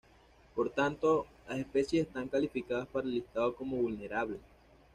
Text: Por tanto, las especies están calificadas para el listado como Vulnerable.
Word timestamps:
Por 0.55 0.71
tanto, 0.71 1.27
las 1.47 1.59
especies 1.59 2.07
están 2.07 2.27
calificadas 2.27 2.87
para 2.87 3.05
el 3.05 3.13
listado 3.13 3.55
como 3.55 3.77
Vulnerable. 3.77 4.39